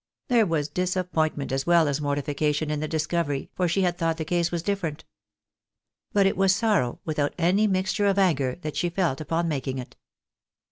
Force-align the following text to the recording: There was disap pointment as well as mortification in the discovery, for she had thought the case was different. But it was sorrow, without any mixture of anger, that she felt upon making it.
There 0.29 0.47
was 0.47 0.67
disap 0.67 1.11
pointment 1.11 1.51
as 1.51 1.67
well 1.67 1.87
as 1.87 2.01
mortification 2.01 2.71
in 2.71 2.79
the 2.79 2.87
discovery, 2.87 3.51
for 3.53 3.67
she 3.67 3.83
had 3.83 3.99
thought 3.99 4.17
the 4.17 4.25
case 4.25 4.51
was 4.51 4.63
different. 4.63 5.05
But 6.11 6.25
it 6.25 6.35
was 6.35 6.55
sorrow, 6.55 6.99
without 7.05 7.35
any 7.37 7.67
mixture 7.67 8.07
of 8.07 8.17
anger, 8.17 8.55
that 8.63 8.75
she 8.75 8.89
felt 8.89 9.21
upon 9.21 9.47
making 9.47 9.77
it. 9.77 9.95